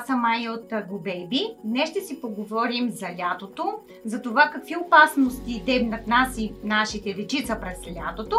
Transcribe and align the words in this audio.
Аз 0.00 0.06
съм 0.06 0.20
Майя 0.20 0.52
от 0.52 0.70
GoBaby. 0.70 1.56
Днес 1.64 1.90
ще 1.90 2.00
си 2.00 2.20
поговорим 2.20 2.90
за 2.90 3.06
лятото, 3.18 3.78
за 4.04 4.22
това 4.22 4.50
какви 4.52 4.76
опасности 4.76 5.62
дебнат 5.66 6.06
нас 6.06 6.38
и 6.38 6.52
нашите 6.64 7.14
дечица 7.14 7.58
през 7.60 7.96
лятото 7.96 8.36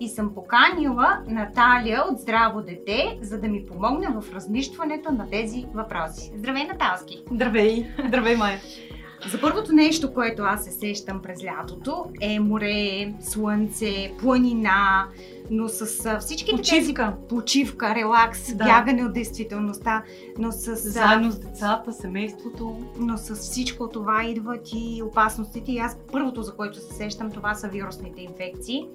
и 0.00 0.08
съм 0.08 0.34
поканила 0.34 1.18
Наталия 1.26 2.02
от 2.10 2.18
Здраво 2.18 2.62
дете, 2.62 3.18
за 3.22 3.40
да 3.40 3.48
ми 3.48 3.66
помогне 3.66 4.06
в 4.08 4.34
разнищването 4.34 5.12
на 5.12 5.30
тези 5.30 5.66
въпроси. 5.74 6.32
Здравей, 6.36 6.64
Наталски! 6.64 7.22
Здравей! 7.32 7.86
Здравей, 8.08 8.36
Майя! 8.36 8.58
За 9.26 9.40
първото 9.40 9.72
нещо, 9.72 10.14
което 10.14 10.42
аз 10.42 10.64
се 10.64 10.70
сещам 10.70 11.22
през 11.22 11.44
лятото 11.44 12.04
е 12.20 12.40
море, 12.40 13.14
слънце, 13.20 14.12
планина, 14.18 15.08
но 15.50 15.68
с 15.68 16.18
всичките 16.20 16.56
почивка. 16.56 17.16
тези... 17.16 17.28
Почивка, 17.28 17.94
релакс, 17.94 18.54
да. 18.54 18.64
бягане 18.64 19.04
от 19.04 19.12
действителността, 19.12 20.02
но 20.38 20.52
с... 20.52 20.76
Заедно 20.76 21.30
с 21.30 21.38
децата, 21.38 21.92
семейството. 21.92 22.78
Но 22.98 23.18
с 23.18 23.34
всичко 23.34 23.88
това 23.88 24.24
идват 24.24 24.68
и 24.74 25.02
опасностите. 25.02 25.72
И 25.72 25.78
аз 25.78 25.98
първото, 26.12 26.42
за 26.42 26.56
което 26.56 26.78
се 26.78 26.94
сещам, 26.94 27.30
това 27.30 27.54
са 27.54 27.68
вирусните 27.68 28.22
инфекции. 28.22 28.88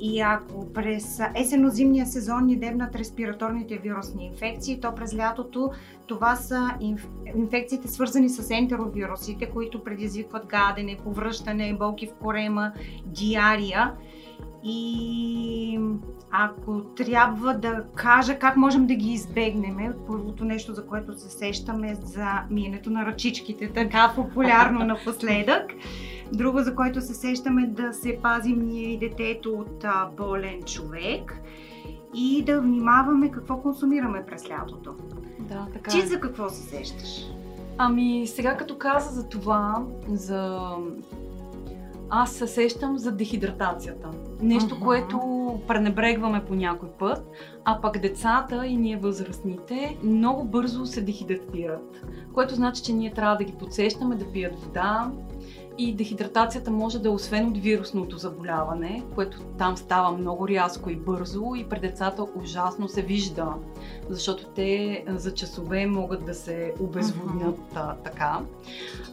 И 0.00 0.20
ако 0.20 0.72
през 0.72 1.20
есенно-зимния 1.34 2.04
сезон 2.04 2.46
ни 2.46 2.56
дебнат 2.56 2.94
респираторните 2.96 3.78
вирусни 3.78 4.26
инфекции, 4.26 4.80
то 4.80 4.94
през 4.94 5.16
лятото 5.16 5.70
това 6.06 6.36
са 6.36 6.70
инф... 6.80 7.08
инфекциите 7.36 7.88
свързани 7.88 8.28
с 8.28 8.50
ентеровирусите, 8.50 9.46
които 9.46 9.84
предизвикват 9.84 10.46
гадене, 10.46 10.98
повръщане, 11.04 11.76
болки 11.78 12.06
в 12.06 12.14
корема, 12.22 12.72
диария. 13.06 13.94
И 14.64 15.80
ако 16.30 16.80
трябва 16.80 17.54
да 17.54 17.84
кажа 17.94 18.38
как 18.38 18.56
можем 18.56 18.86
да 18.86 18.94
ги 18.94 19.12
избегнем, 19.12 19.94
първото 20.06 20.44
нещо, 20.44 20.74
за 20.74 20.86
което 20.86 21.18
се 21.18 21.30
сещаме, 21.30 21.94
за 21.94 22.26
миенето 22.50 22.90
на 22.90 23.06
ръчичките, 23.06 23.72
така 23.72 24.12
популярно 24.16 24.84
напоследък. 24.84 25.72
Друго, 26.32 26.62
за 26.62 26.74
което 26.74 27.00
се 27.00 27.14
сещаме, 27.14 27.66
да 27.66 27.92
се 27.92 28.18
пазим 28.22 28.66
ние 28.66 28.92
и 28.92 28.98
детето 28.98 29.52
от 29.52 29.84
болен 30.16 30.62
човек 30.62 31.40
и 32.14 32.44
да 32.44 32.60
внимаваме 32.60 33.30
какво 33.30 33.62
консумираме 33.62 34.26
през 34.26 34.50
лятото. 34.50 34.94
Да, 35.38 35.66
така. 35.72 35.90
Ти 35.90 35.98
е. 35.98 36.06
за 36.06 36.20
какво 36.20 36.48
се 36.48 36.62
сещаш? 36.62 37.26
Ами, 37.78 38.26
сега 38.26 38.56
като 38.56 38.78
каза 38.78 39.14
за 39.14 39.28
това, 39.28 39.82
за 40.08 40.70
аз 42.10 42.32
се 42.32 42.46
сещам 42.46 42.98
за 42.98 43.12
дехидратацията. 43.12 44.10
Нещо, 44.42 44.74
uh-huh. 44.74 44.84
което 44.84 45.20
пренебрегваме 45.68 46.44
по 46.44 46.54
някой 46.54 46.88
път, 46.88 47.30
а 47.64 47.80
пък 47.80 47.98
децата 47.98 48.66
и 48.66 48.76
ние 48.76 48.96
възрастните 48.96 49.96
много 50.02 50.44
бързо 50.44 50.86
се 50.86 51.00
дехидратират. 51.00 52.06
Което 52.34 52.54
значи, 52.54 52.82
че 52.82 52.92
ние 52.92 53.12
трябва 53.12 53.36
да 53.36 53.44
ги 53.44 53.52
подсещаме 53.52 54.16
да 54.16 54.32
пият 54.32 54.60
вода, 54.64 55.10
и 55.78 55.94
дехидратацията 55.94 56.70
може 56.70 56.98
да 56.98 57.08
е 57.08 57.12
освен 57.12 57.46
от 57.46 57.58
вирусното 57.58 58.18
заболяване, 58.18 59.02
което 59.14 59.40
там 59.58 59.76
става 59.76 60.12
много 60.18 60.48
рязко 60.48 60.90
и 60.90 60.96
бързо 60.96 61.54
и 61.56 61.64
при 61.64 61.80
децата 61.80 62.24
ужасно 62.34 62.88
се 62.88 63.02
вижда, 63.02 63.54
защото 64.08 64.46
те 64.46 65.04
за 65.08 65.34
часове 65.34 65.86
могат 65.86 66.24
да 66.24 66.34
се 66.34 66.74
обезводнят 66.80 67.58
uh-huh. 67.74 67.94
така. 68.04 68.40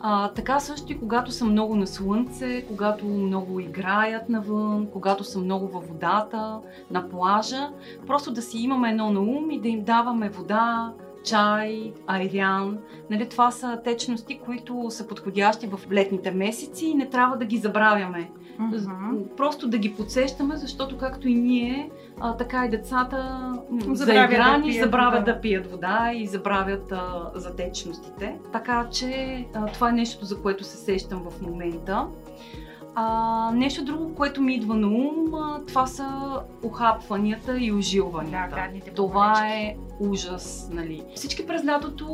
А, 0.01 0.31
така 0.31 0.59
също 0.59 0.91
и 0.91 0.99
когато 0.99 1.31
са 1.31 1.45
много 1.45 1.75
на 1.75 1.87
слънце, 1.87 2.65
когато 2.67 3.05
много 3.05 3.59
играят 3.59 4.29
навън, 4.29 4.87
когато 4.93 5.23
са 5.23 5.39
много 5.39 5.67
във 5.67 5.87
водата, 5.87 6.59
на 6.91 7.09
плажа, 7.09 7.69
просто 8.07 8.33
да 8.33 8.41
си 8.41 8.57
имаме 8.57 8.89
едно 8.89 9.09
на 9.09 9.19
ум 9.19 9.51
и 9.51 9.61
да 9.61 9.67
им 9.67 9.83
даваме 9.83 10.29
вода, 10.29 10.93
чай, 11.25 11.93
айрян. 12.07 12.77
Нали, 13.09 13.29
това 13.29 13.51
са 13.51 13.81
течности, 13.83 14.39
които 14.45 14.85
са 14.89 15.07
подходящи 15.07 15.67
в 15.67 15.91
летните 15.91 16.31
месеци 16.31 16.85
и 16.85 16.95
не 16.95 17.09
трябва 17.09 17.37
да 17.37 17.45
ги 17.45 17.57
забравяме. 17.57 18.31
Uh-huh. 18.59 19.35
Просто 19.37 19.67
да 19.67 19.77
ги 19.77 19.95
подсещаме, 19.95 20.57
защото 20.57 20.97
както 20.97 21.27
и 21.27 21.35
ние, 21.35 21.89
а, 22.19 22.37
така 22.37 22.65
и 22.65 22.69
децата 22.69 23.51
заиграни 23.91 24.73
да 24.73 24.83
забравят 24.83 25.25
да. 25.25 25.33
да 25.33 25.41
пият 25.41 25.71
вода 25.71 26.11
и 26.15 26.27
забравят 26.27 26.91
а, 26.91 27.31
за 27.35 27.55
течностите. 27.55 28.35
Така 28.53 28.87
че 28.91 29.45
а, 29.53 29.65
това 29.65 29.89
е 29.89 29.93
нещо, 29.93 30.25
за 30.25 30.41
което 30.41 30.63
се 30.63 30.77
сещам 30.77 31.23
в 31.29 31.41
момента. 31.41 32.07
А, 32.97 33.51
нещо 33.53 33.85
друго, 33.85 34.15
което 34.15 34.41
ми 34.41 34.55
идва 34.55 34.75
на 34.75 34.87
ум, 34.87 35.33
а, 35.33 35.61
това 35.67 35.87
са 35.87 36.39
охапванията 36.63 37.57
и 37.59 37.71
ожилванията. 37.73 38.55
Да, 38.85 38.91
това 38.91 39.47
е 39.47 39.75
ужас, 39.99 40.69
нали. 40.73 41.03
Всички 41.15 41.47
през 41.47 41.65
лятото 41.65 42.05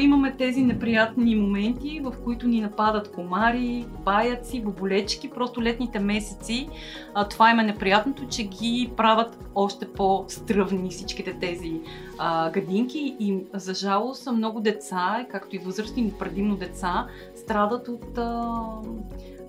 имаме 0.00 0.34
тези 0.38 0.62
неприятни 0.62 1.36
моменти, 1.36 2.00
в 2.04 2.14
които 2.24 2.46
ни 2.48 2.60
нападат 2.60 3.12
комари, 3.12 3.86
паяци, 4.04 4.60
боболечки, 4.60 5.30
просто 5.30 5.62
летните 5.62 5.98
месеци. 5.98 6.68
А, 7.14 7.28
това 7.28 7.50
има 7.50 7.62
неприятното, 7.62 8.26
че 8.26 8.42
ги 8.42 8.90
правят 8.96 9.38
още 9.54 9.92
по-стръвни 9.92 10.90
всичките 10.90 11.32
тези 11.32 11.80
а, 12.18 12.50
гадинки 12.50 13.16
и 13.20 13.38
за 13.54 13.74
жалост 13.74 14.28
много 14.32 14.60
деца, 14.60 15.26
както 15.30 15.56
и 15.56 15.58
възрастни, 15.58 16.02
но 16.02 16.18
предимно 16.18 16.56
деца, 16.56 17.06
страдат 17.34 17.88
от 17.88 18.18
а, 18.18 18.52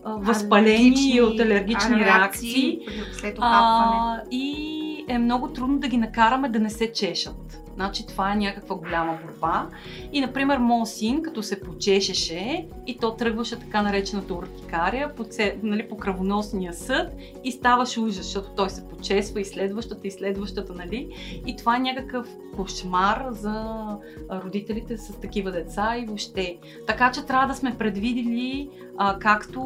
възпалени 0.05 1.15
и 1.15 1.21
от 1.21 1.39
алергични 1.39 1.99
реакции. 1.99 2.79
След 3.13 3.35
а, 3.39 4.21
и 4.31 5.05
е 5.07 5.17
много 5.17 5.47
трудно 5.47 5.79
да 5.79 5.87
ги 5.87 5.97
накараме 5.97 6.49
да 6.49 6.59
не 6.59 6.69
се 6.69 6.91
чешат. 6.91 7.68
Значи 7.79 8.07
това 8.07 8.33
е 8.33 8.35
някаква 8.35 8.75
голяма 8.75 9.19
борба. 9.25 9.67
И, 10.11 10.21
например, 10.21 10.57
моят 10.57 10.87
син, 10.87 11.21
като 11.21 11.43
се 11.43 11.61
почешеше 11.61 12.67
и 12.87 12.97
то 12.97 13.15
тръгваше 13.15 13.59
така 13.59 13.81
наречената 13.81 14.33
уртикария 14.33 15.15
по, 15.15 15.25
нали, 15.63 15.89
по 15.89 15.97
кръвоносния 15.97 16.73
съд 16.73 17.13
и 17.43 17.51
ставаше 17.51 17.99
ужас, 17.99 18.15
защото 18.15 18.49
той 18.55 18.69
се 18.69 18.87
почесва 18.87 19.41
и 19.41 19.45
следващата, 19.45 20.07
и 20.07 20.11
следващата, 20.11 20.73
нали? 20.73 21.09
И 21.45 21.55
това 21.55 21.75
е 21.75 21.79
някакъв 21.79 22.27
кошмар 22.55 23.25
за 23.31 23.85
родителите 24.31 24.97
с 24.97 25.19
такива 25.19 25.51
деца 25.51 25.97
и 25.97 26.05
въобще. 26.05 26.57
Така 26.87 27.11
че 27.11 27.25
трябва 27.25 27.47
да 27.47 27.55
сме 27.55 27.77
предвидили 27.77 28.69
а, 28.97 29.19
както 29.19 29.61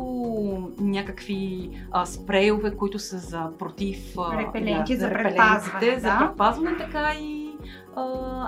някакви 0.79 1.69
а, 1.91 2.05
спрейове, 2.05 2.75
които 2.75 2.99
са 2.99 3.17
за 3.17 3.49
против 3.59 4.17
а, 4.17 4.37
репеленти, 4.37 4.93
да, 4.93 4.99
за, 4.99 5.05
за 5.05 5.13
предпазване, 5.13 5.95
да? 5.95 5.99
за 5.99 6.17
предпазване, 6.19 6.77
така 6.77 7.13
и 7.13 7.42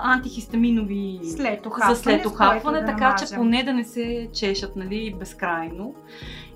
антихистаминови 0.02 1.20
след 1.36 1.66
охапване, 1.66 1.94
за 1.94 2.02
след 2.02 2.26
охапване, 2.26 2.80
да 2.80 2.86
така 2.86 3.16
че 3.18 3.34
поне 3.34 3.62
да 3.62 3.72
не 3.72 3.84
се 3.84 4.28
чешат 4.32 4.76
нали, 4.76 5.14
безкрайно 5.18 5.94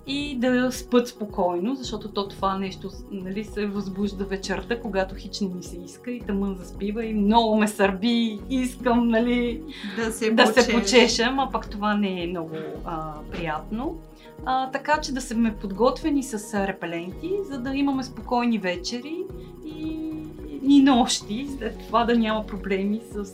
и 0.07 0.39
да 0.39 0.73
спът 0.73 1.09
спокойно, 1.09 1.75
защото 1.75 2.09
то 2.09 2.29
това 2.29 2.59
нещо 2.59 2.91
нали, 3.11 3.45
се 3.45 3.67
възбужда 3.67 4.25
вечерта, 4.25 4.81
когато 4.81 5.15
хич 5.15 5.41
не 5.41 5.49
ми 5.49 5.63
се 5.63 5.77
иска 5.77 6.11
и 6.11 6.21
тъмън 6.21 6.55
заспива 6.55 7.05
и 7.05 7.15
много 7.15 7.57
ме 7.57 7.69
сърби, 7.69 8.39
искам 8.51 9.09
нали, 9.09 9.63
да, 9.97 10.13
се, 10.13 10.31
да 10.31 10.47
се 10.47 10.73
почешам, 10.73 11.41
а 11.41 11.51
пък 11.51 11.71
това 11.71 11.95
не 11.95 12.23
е 12.23 12.27
много 12.27 12.57
а, 12.85 13.15
приятно. 13.33 13.99
А, 14.45 14.71
така 14.71 15.01
че 15.01 15.13
да 15.13 15.21
сме 15.21 15.55
подготвени 15.55 16.23
с 16.23 16.67
репеленти, 16.67 17.31
за 17.51 17.59
да 17.59 17.75
имаме 17.75 18.03
спокойни 18.03 18.59
вечери 18.59 19.17
и 20.71 20.83
нощи, 20.83 21.47
след 21.59 21.79
това 21.79 22.05
да 22.05 22.19
няма 22.19 22.47
проблеми 22.47 23.01
с 23.13 23.33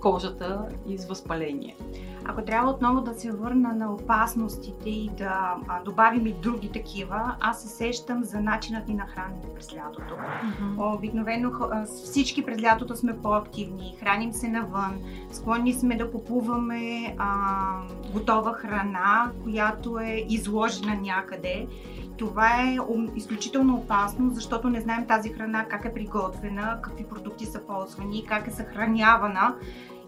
кожата 0.00 0.68
и 0.88 0.98
с 0.98 1.06
възпаление. 1.06 1.76
Ако 2.24 2.42
трябва 2.42 2.70
отново 2.70 3.00
да 3.00 3.14
се 3.14 3.32
върна 3.32 3.72
на 3.72 3.92
опасностите 3.92 4.90
и 4.90 5.10
да 5.18 5.56
добавим 5.84 6.26
и 6.26 6.32
други 6.32 6.72
такива, 6.72 7.36
аз 7.40 7.62
се 7.62 7.68
сещам 7.68 8.24
за 8.24 8.40
начинът 8.40 8.88
ни 8.88 8.94
на 8.94 9.06
хранене 9.06 9.54
през 9.54 9.74
лятото. 9.74 10.14
Mm-hmm. 10.14 10.96
Обикновено 10.96 11.50
всички 11.86 12.44
през 12.44 12.62
лятото 12.62 12.96
сме 12.96 13.18
по-активни, 13.18 13.96
храним 14.00 14.32
се 14.32 14.48
навън, 14.48 14.98
склонни 15.32 15.72
сме 15.72 15.96
да 15.96 16.10
купуваме 16.10 17.14
а, 17.18 17.28
готова 18.12 18.52
храна, 18.52 19.30
която 19.44 19.98
е 19.98 20.24
изложена 20.28 20.94
някъде 21.02 21.66
това 22.18 22.48
е 22.62 22.76
изключително 23.16 23.74
опасно, 23.74 24.30
защото 24.30 24.68
не 24.68 24.80
знаем 24.80 25.06
тази 25.06 25.28
храна 25.32 25.64
как 25.64 25.84
е 25.84 25.94
приготвена, 25.94 26.78
какви 26.82 27.04
продукти 27.04 27.46
са 27.46 27.60
ползвани, 27.60 28.24
как 28.26 28.48
е 28.48 28.50
съхранявана. 28.50 29.54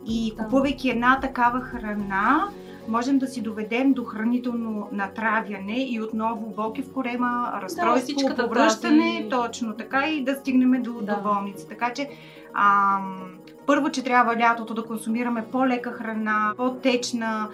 И 0.08 0.34
купувайки 0.38 0.90
една 0.90 1.20
такава 1.20 1.60
храна, 1.60 2.48
можем 2.88 3.18
да 3.18 3.26
си 3.26 3.40
доведем 3.42 3.92
до 3.92 4.04
хранително 4.04 4.88
натравяне 4.92 5.86
и 5.88 6.00
отново 6.02 6.52
болки 6.56 6.82
в 6.82 6.92
корема, 6.92 7.52
разстройство, 7.62 8.28
да, 8.28 8.36
повръщане, 8.36 9.16
тази... 9.16 9.28
точно 9.28 9.74
така 9.74 10.08
и 10.08 10.24
да 10.24 10.34
стигнем 10.34 10.82
до, 10.82 10.92
да. 10.92 11.16
до 11.16 11.22
болница. 11.22 11.68
Така 11.68 11.92
че 11.92 12.08
ам, 12.54 13.37
първо, 13.68 13.90
че 13.90 14.04
трябва 14.04 14.36
лятото 14.36 14.74
да 14.74 14.84
консумираме 14.84 15.44
по-лека 15.52 15.92
храна, 15.92 16.54
по-течна, 16.56 17.48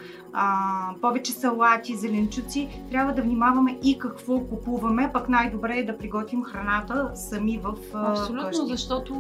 повече 1.00 1.32
салати, 1.32 1.96
зеленчуци, 1.96 2.68
трябва 2.90 3.12
да 3.12 3.22
внимаваме 3.22 3.78
и 3.82 3.98
какво 3.98 4.40
купуваме, 4.40 5.10
пък 5.12 5.28
най-добре 5.28 5.78
е 5.78 5.84
да 5.84 5.98
приготвим 5.98 6.42
храната 6.42 7.10
сами 7.14 7.60
в 7.62 7.74
Абсолютно, 7.94 8.48
къщи. 8.48 8.66
защото 8.68 9.14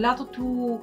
лятото 0.00 0.78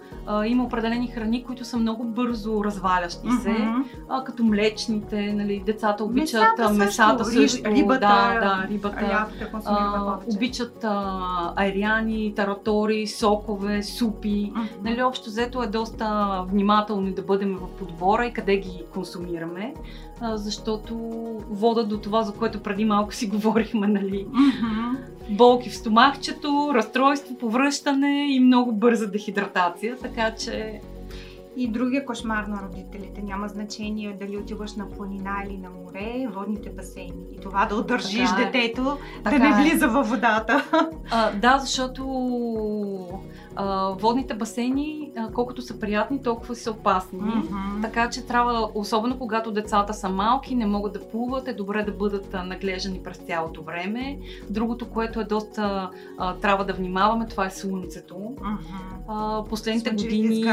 има 0.45 0.63
определени 0.63 1.07
храни, 1.07 1.43
които 1.43 1.65
са 1.65 1.77
много 1.77 2.03
бързо 2.03 2.63
развалящи 2.63 3.29
се, 3.41 3.49
mm-hmm. 3.49 4.23
като 4.23 4.43
млечните, 4.43 5.33
нали, 5.33 5.63
децата 5.65 6.03
обичат 6.03 6.41
месата, 6.57 6.73
месата 6.73 7.25
също, 7.25 7.49
също. 7.49 7.69
Рибата, 7.69 7.99
да, 7.99 8.39
да, 8.39 8.67
рибата, 8.69 9.27
а, 9.65 10.17
обичат 10.35 10.83
а, 10.83 11.53
айриани, 11.55 12.33
таратори, 12.35 13.07
сокове, 13.07 13.83
супи, 13.83 14.51
mm-hmm. 14.55 14.83
нали, 14.83 15.03
общо 15.03 15.24
взето 15.29 15.63
е 15.63 15.67
доста 15.67 16.41
внимателно 16.47 17.11
да 17.11 17.21
бъдем 17.21 17.57
в 17.57 17.67
подбора 17.79 18.25
и 18.25 18.33
къде 18.33 18.57
ги 18.57 18.83
консумираме, 18.93 19.73
защото 20.21 20.95
вода 21.49 21.83
до 21.83 21.97
това, 21.97 22.23
за 22.23 22.33
което 22.33 22.63
преди 22.63 22.85
малко 22.85 23.13
си 23.13 23.29
говорихме, 23.29 23.87
нали? 23.87 24.27
Mm-hmm. 24.27 24.97
Болки 25.29 25.69
в 25.69 25.75
стомахчето, 25.75 26.71
разстройство, 26.73 27.37
повръщане 27.37 28.35
и 28.35 28.39
много 28.39 28.73
бърза 28.73 29.07
дехидратация, 29.07 29.97
така 30.01 30.35
че 30.35 30.81
и 31.57 31.67
другия 31.67 32.05
кошмар 32.05 32.43
на 32.43 32.61
родителите. 32.63 33.21
Няма 33.21 33.47
значение 33.47 34.17
дали 34.19 34.37
отиваш 34.37 34.75
на 34.75 34.89
планина 34.89 35.43
или 35.45 35.57
на 35.57 35.69
море, 35.69 36.27
водните 36.33 36.69
басейни. 36.69 37.23
И 37.31 37.37
това 37.39 37.65
да 37.65 37.75
удържиш 37.75 38.29
така 38.29 38.41
е. 38.41 38.45
детето 38.45 38.97
така 39.23 39.37
да 39.37 39.43
не 39.43 39.49
е. 39.49 39.53
влиза 39.53 39.87
във 39.87 40.09
водата. 40.09 40.65
А, 41.11 41.31
да, 41.31 41.57
защото 41.57 42.03
а, 43.55 43.89
водните 43.89 44.33
басейни, 44.33 45.04
колкото 45.33 45.61
са 45.61 45.79
приятни, 45.79 46.21
толкова 46.21 46.55
са 46.55 46.71
опасни. 46.71 47.19
Mm-hmm. 47.19 47.81
Така 47.81 48.09
че 48.09 48.25
трябва, 48.25 48.69
особено 48.73 49.19
когато 49.19 49.51
децата 49.51 49.93
са 49.93 50.09
малки, 50.09 50.55
не 50.55 50.65
могат 50.65 50.93
да 50.93 51.09
плуват, 51.09 51.47
е 51.47 51.53
добре 51.53 51.83
да 51.83 51.91
бъдат 51.91 52.33
наглеждани 52.45 52.99
през 53.03 53.17
цялото 53.17 53.63
време. 53.63 54.19
Другото, 54.49 54.89
което 54.89 55.19
е 55.19 55.23
доста 55.23 55.89
а, 56.17 56.35
трябва 56.35 56.65
да 56.65 56.73
внимаваме, 56.73 57.27
това 57.27 57.45
е 57.45 57.49
слънцето. 57.49 58.13
Mm-hmm. 58.15 58.57
А, 59.07 59.43
последните 59.49 59.89
години 59.89 60.43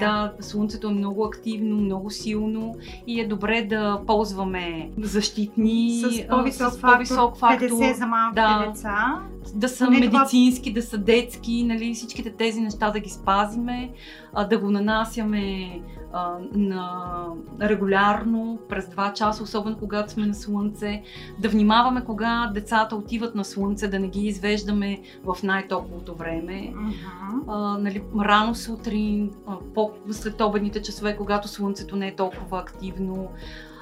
да, 0.00 0.32
слънцето 0.40 0.88
е 0.88 0.94
много 0.94 1.24
активно, 1.24 1.76
много 1.76 2.10
силно 2.10 2.74
и 3.06 3.20
е 3.20 3.28
добре 3.28 3.62
да 3.62 4.00
ползваме 4.06 4.90
защитни 4.98 6.00
с 6.00 6.28
по-висок, 6.28 6.72
с 6.72 6.80
по-висок 6.80 7.36
фактор, 7.36 7.66
50 7.66 7.92
за 7.92 8.06
малките 8.06 8.40
да, 8.40 8.66
деца. 8.66 9.20
Да 9.54 9.68
са 9.68 9.90
Не 9.90 10.00
медицински, 10.00 10.70
това... 10.70 10.80
да 10.80 10.86
са 10.86 10.98
детски, 10.98 11.64
нали, 11.64 11.94
всичките 11.94 12.30
тези 12.30 12.60
неща 12.60 12.90
да 12.90 13.00
ги 13.00 13.10
спазиме, 13.10 13.90
а, 14.32 14.44
да 14.44 14.58
го 14.58 14.70
нанасяме 14.70 15.80
а, 16.12 16.36
на 16.52 17.24
регулярно, 17.60 18.58
през 18.68 18.86
2 18.86 19.12
часа, 19.12 19.42
особено 19.42 19.76
когато 19.78 20.12
сме 20.12 20.26
на 20.26 20.34
слънце, 20.34 21.02
да 21.38 21.48
внимаваме 21.48 22.04
кога 22.04 22.50
децата 22.54 22.96
отиват 22.96 23.34
на 23.34 23.44
слънце, 23.44 23.88
да 23.88 23.98
не 23.98 24.08
ги 24.08 24.26
извеждаме 24.26 25.00
в 25.24 25.36
най-топлото 25.42 26.14
време. 26.14 26.72
Uh-huh. 26.74 27.42
А, 27.48 27.78
нали, 27.78 28.02
рано 28.20 28.54
сутрин, 28.54 29.30
по 29.74 29.90
след 30.10 30.40
обедните 30.40 30.82
часове, 30.82 31.16
когато 31.16 31.48
слънцето 31.48 31.96
не 31.96 32.08
е 32.08 32.16
толкова 32.16 32.58
активно. 32.58 33.28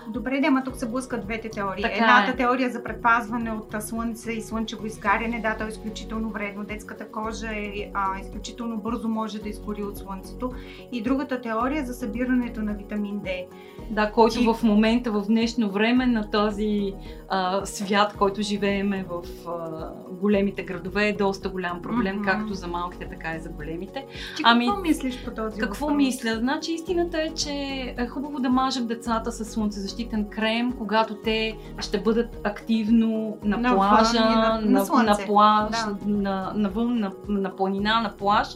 Добре, 0.08 0.40
да, 0.40 0.62
тук 0.64 0.76
се 0.76 0.88
блъскат 0.88 1.25
двете 1.25 1.49
теории. 1.49 1.82
Така 1.82 1.94
Едната 1.94 2.31
е. 2.31 2.37
теория 2.37 2.70
за 2.70 2.82
предпазване 2.82 3.52
от 3.52 3.82
слънце 3.82 4.32
и 4.32 4.43
слънчево 4.43 4.87
изгаряне, 4.87 5.40
да, 5.40 5.56
то 5.56 5.64
е 5.64 5.69
изключително 5.69 6.31
вредно. 6.31 6.64
Детската 6.64 7.08
кожа 7.08 7.46
е 7.46 7.90
а, 7.94 8.20
изключително 8.20 8.76
бързо 8.76 9.08
може 9.08 9.38
да 9.38 9.49
изгори 9.49 9.82
от 9.82 9.99
слънцето. 9.99 10.52
И 10.93 11.02
другата 11.02 11.40
теория 11.40 11.87
за 11.87 11.94
събирането 11.94 12.62
на 12.62 12.75
витамин 12.75 13.20
D. 13.20 13.44
Да, 13.90 14.12
който 14.12 14.38
Ти... 14.38 14.46
в 14.46 14.62
момента, 14.62 15.12
в 15.12 15.25
днешно 15.26 15.70
време 15.70 16.06
на 16.06 16.31
този 16.31 16.94
а, 17.28 17.66
свят, 17.66 18.14
който 18.19 18.43
живееме 18.43 19.04
в 19.08 19.49
а, 19.49 19.90
големите 20.11 20.62
градове, 20.62 21.08
е 21.08 21.12
доста 21.12 21.49
голям 21.49 21.82
проблем, 21.82 22.19
mm-hmm. 22.19 22.25
както 22.25 22.54
за 22.54 22.66
малките, 22.66 23.08
така 23.08 23.34
и 23.37 23.40
за 23.40 23.49
големите. 23.49 24.06
Ти 24.37 24.43
ами, 24.46 24.66
какво 24.66 24.81
мислиш 24.81 25.25
по 25.25 25.31
този 25.31 25.61
Какво 25.61 25.87
въпрос? 25.87 25.96
мисля? 25.96 26.37
Значи 26.37 26.72
истината 26.72 27.22
е, 27.22 27.34
че 27.34 27.50
е 27.99 28.06
хубаво 28.06 28.40
да 28.40 28.50
мажем 28.50 28.87
децата 28.87 29.32
с 29.32 29.56
слънцезащитен 29.98 30.24
крем, 30.30 30.72
когато 30.78 31.14
те 31.14 31.56
ще 31.78 32.00
бъдат 32.00 32.40
активно 32.44 33.36
на, 33.44 33.56
на 33.56 33.74
плажа, 33.74 34.20
на, 34.20 34.60
на, 34.64 34.84
на, 34.84 35.02
на 35.02 35.16
плаж, 35.26 35.70
да. 35.70 35.96
на, 36.06 36.52
навън, 36.54 36.98
на, 36.98 37.12
на 37.28 37.56
планина, 37.56 38.00
на 38.00 38.16
плаж 38.16 38.48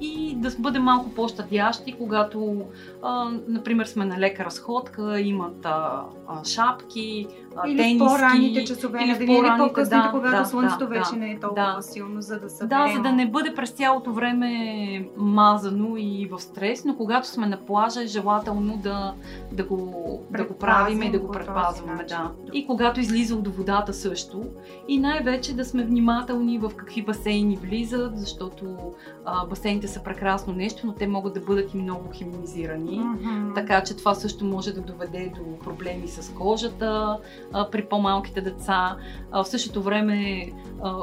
и 0.00 0.34
да 0.36 0.50
бъдем 0.58 0.82
малко 0.82 1.10
по-щадящи, 1.10 1.92
когато, 1.92 2.62
а, 3.02 3.30
например, 3.48 3.86
сме 3.86 4.04
на 4.04 4.18
лека 4.18 4.44
разходка, 4.44 5.20
имат 5.20 5.66
а, 5.66 6.02
а, 6.28 6.44
шапки, 6.44 7.26
или 7.66 7.76
тениски. 7.76 7.98
в 7.98 8.08
по-ранните 8.08 8.64
часове 8.64 9.04
или 9.04 9.14
в 9.14 9.26
по-ранните, 9.26 9.68
по-късните, 9.68 9.96
да, 9.96 10.10
когато 10.10 10.36
да, 10.36 10.44
слънцето 10.44 10.78
да, 10.78 10.86
вече 10.86 11.10
да, 11.10 11.16
не 11.16 11.30
е 11.30 11.40
толкова 11.40 11.74
да. 11.76 11.82
силно, 11.82 12.22
за 12.22 12.40
да 12.40 12.50
съберем. 12.50 12.86
Да, 12.86 12.94
за 12.96 13.02
да 13.02 13.12
не 13.12 13.30
бъде 13.30 13.54
през 13.54 13.70
цялото 13.70 14.12
време 14.12 15.08
мазано 15.16 15.96
и 15.96 16.28
в 16.30 16.40
стрес, 16.40 16.84
но 16.84 16.96
когато 16.96 17.28
сме 17.28 17.46
на 17.46 17.56
плажа 17.56 18.02
е 18.02 18.06
желателно 18.06 18.76
да, 18.76 19.14
да, 19.52 19.64
го, 19.64 20.22
да 20.30 20.44
го 20.44 20.54
правим 20.54 20.87
и 20.90 21.10
да 21.10 21.18
го 21.18 21.30
предпазваме. 21.30 22.04
Да. 22.04 22.32
И 22.52 22.66
когато 22.66 23.00
излиза 23.00 23.34
от 23.34 23.48
водата 23.48 23.94
също. 23.94 24.44
И 24.88 24.98
най-вече 24.98 25.56
да 25.56 25.64
сме 25.64 25.84
внимателни 25.84 26.58
в 26.58 26.72
какви 26.76 27.02
басейни 27.02 27.56
влизат, 27.56 28.18
защото 28.18 28.76
а, 29.24 29.46
басейните 29.46 29.88
са 29.88 30.02
прекрасно 30.02 30.52
нещо, 30.52 30.86
но 30.86 30.92
те 30.92 31.06
могат 31.06 31.34
да 31.34 31.40
бъдат 31.40 31.74
и 31.74 31.76
много 31.76 32.10
химинизирани. 32.12 33.00
Mm-hmm. 33.00 33.54
Така 33.54 33.84
че 33.84 33.96
това 33.96 34.14
също 34.14 34.44
може 34.44 34.72
да 34.72 34.80
доведе 34.80 35.32
до 35.36 35.58
проблеми 35.64 36.08
с 36.08 36.32
кожата, 36.34 37.18
а, 37.52 37.70
при 37.70 37.84
по-малките 37.84 38.40
деца. 38.40 38.96
А, 39.30 39.44
в 39.44 39.48
същото 39.48 39.82
време 39.82 40.50
а, 40.82 40.94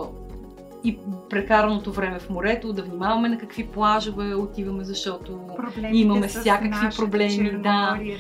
и 0.86 0.98
прекараното 1.30 1.92
време 1.92 2.20
в 2.20 2.30
морето, 2.30 2.74
да 2.74 2.84
внимаваме 2.84 3.30
на 3.30 3.38
какви 3.38 3.68
плажове 3.68 4.36
отиваме, 4.36 4.84
защото 4.84 5.40
Проблемите 5.58 5.98
имаме 5.98 6.28
всякакви 6.28 6.88
проблеми. 6.98 7.52
Да, 7.52 7.60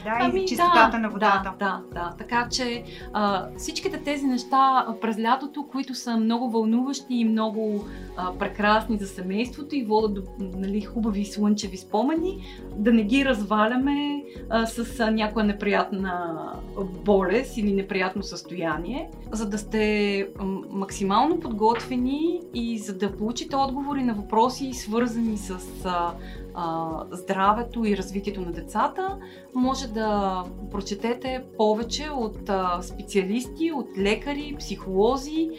да, 0.03 0.17
ами, 0.19 0.43
и 0.43 0.45
чистотата 0.45 0.91
да, 0.91 0.97
на 0.97 1.09
водата. 1.09 1.53
Да, 1.59 1.65
да, 1.65 1.81
да. 1.93 2.13
Така 2.17 2.47
че 2.51 2.83
а, 3.13 3.47
всичките 3.57 3.97
тези 3.97 4.25
неща 4.25 4.87
през 5.01 5.19
лятото, 5.19 5.67
които 5.71 5.95
са 5.95 6.17
много 6.17 6.49
вълнуващи 6.49 7.15
и 7.15 7.25
много 7.25 7.85
а, 8.17 8.33
прекрасни 8.33 8.97
за 8.97 9.07
семейството 9.07 9.75
и 9.75 9.85
водят 9.85 10.13
до 10.13 10.21
нали, 10.39 10.81
хубави 10.81 11.25
слънчеви 11.25 11.77
спомени, 11.77 12.43
да 12.75 12.93
не 12.93 13.03
ги 13.03 13.25
разваляме 13.25 14.23
а, 14.49 14.65
с 14.65 14.99
а, 14.99 15.11
някоя 15.11 15.45
неприятна 15.45 16.35
болест 17.05 17.57
или 17.57 17.73
неприятно 17.73 18.23
състояние, 18.23 19.09
за 19.31 19.49
да 19.49 19.57
сте 19.57 20.27
максимално 20.69 21.39
подготвени 21.39 22.41
и 22.55 22.77
за 22.77 22.93
да 22.93 23.17
получите 23.17 23.55
отговори 23.55 24.03
на 24.03 24.13
въпроси, 24.13 24.73
свързани 24.73 25.37
с 25.37 25.59
а, 26.55 26.89
здравето 27.11 27.85
и 27.85 27.97
развитието 27.97 28.41
на 28.41 28.51
децата, 28.51 29.17
може 29.55 29.87
да 29.87 30.43
прочетете 30.71 31.43
повече 31.57 32.09
от 32.09 32.49
а, 32.49 32.81
специалисти, 32.81 33.71
от 33.71 33.97
лекари, 33.97 34.55
психолози 34.59 35.49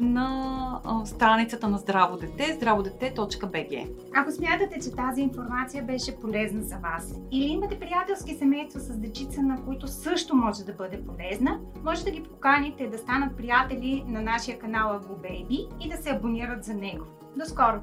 на 0.00 0.80
страницата 1.04 1.68
на 1.68 1.78
Здраво 1.78 2.16
дете, 2.16 2.52
здраводете.bg. 2.54 3.88
Ако 4.14 4.30
смятате, 4.30 4.80
че 4.80 4.96
тази 4.96 5.20
информация 5.20 5.82
беше 5.84 6.16
полезна 6.16 6.62
за 6.62 6.76
вас 6.76 7.14
или 7.30 7.44
имате 7.44 7.78
приятелски 7.78 8.34
семейства 8.34 8.80
с 8.80 8.98
дечица, 8.98 9.42
на 9.42 9.64
които 9.64 9.88
също 9.88 10.36
може 10.36 10.64
да 10.64 10.72
бъде 10.72 11.04
полезна, 11.04 11.60
може 11.84 12.04
да 12.04 12.10
ги 12.10 12.22
поканите 12.22 12.86
да 12.86 12.98
станат 12.98 13.36
приятели 13.36 14.04
на 14.06 14.22
нашия 14.22 14.58
канал 14.58 15.00
Baby 15.00 15.68
и 15.80 15.88
да 15.88 15.96
се 15.96 16.10
абонират 16.10 16.64
за 16.64 16.74
него. 16.74 17.04
До 17.36 17.44
скоро! 17.44 17.80